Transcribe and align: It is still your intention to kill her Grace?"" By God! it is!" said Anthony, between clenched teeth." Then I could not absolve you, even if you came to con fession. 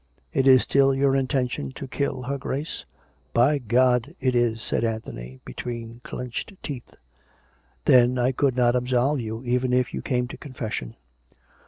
It 0.33 0.47
is 0.47 0.63
still 0.63 0.95
your 0.95 1.15
intention 1.15 1.73
to 1.73 1.87
kill 1.87 2.23
her 2.23 2.39
Grace?"" 2.39 2.85
By 3.33 3.59
God! 3.59 4.15
it 4.19 4.33
is!" 4.33 4.59
said 4.63 4.83
Anthony, 4.83 5.41
between 5.45 6.01
clenched 6.03 6.53
teeth." 6.63 6.95
Then 7.85 8.17
I 8.17 8.31
could 8.31 8.55
not 8.55 8.75
absolve 8.75 9.19
you, 9.19 9.43
even 9.45 9.73
if 9.73 9.93
you 9.93 10.01
came 10.01 10.27
to 10.29 10.37
con 10.37 10.53
fession. 10.53 10.93